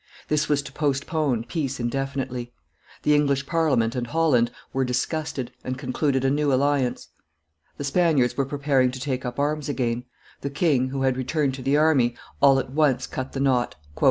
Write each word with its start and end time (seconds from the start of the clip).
This 0.29 0.49
was 0.49 0.63
to 0.63 0.71
postpone 0.71 1.43
peace 1.43 1.79
indefinitely. 1.79 2.51
The 3.03 3.13
English 3.13 3.45
Parliament 3.45 3.93
and 3.95 4.07
Holland 4.07 4.49
were 4.73 4.83
disgusted, 4.83 5.51
and 5.63 5.77
concluded 5.77 6.25
a 6.25 6.31
new 6.31 6.51
alliance. 6.51 7.09
The 7.77 7.83
Spaniards 7.83 8.35
were 8.35 8.45
preparing 8.45 8.89
to 8.89 8.99
take 8.99 9.25
up 9.27 9.37
arms 9.37 9.69
again. 9.69 10.05
The 10.41 10.49
king, 10.49 10.89
who 10.89 11.03
had 11.03 11.17
returned 11.17 11.53
to 11.53 11.61
the 11.61 11.77
army, 11.77 12.15
all 12.41 12.57
at 12.57 12.71
once 12.71 13.05
cut 13.05 13.33
the 13.33 13.39
knot. 13.39 13.75